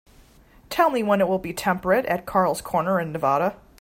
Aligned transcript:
Tell 0.71 0.89
me 0.89 1.03
when 1.03 1.21
it 1.21 1.27
will 1.27 1.37
be 1.37 1.53
temperate 1.53 2.07
at 2.07 2.25
Carl's 2.25 2.59
Corner, 2.59 2.99
in 2.99 3.11
Nevada 3.11 3.57